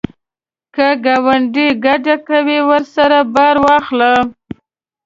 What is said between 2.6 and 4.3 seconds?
ورسره بار واخله